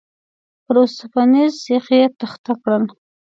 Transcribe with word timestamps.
پر 0.65 0.75
اوسپنيز 0.81 1.51
سيخ 1.65 1.85
يې 1.97 2.03
تخته 2.19 2.53
کړل. 2.61 2.83